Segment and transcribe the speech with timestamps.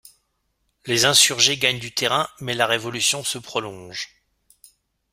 [0.87, 4.23] Les insurgés gagnent du terrain mais la révolution se prolonge.